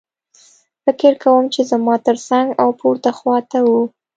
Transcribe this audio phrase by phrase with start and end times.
[0.83, 3.81] فکر کوم چې زما ترڅنګ او پورته خوا ته وو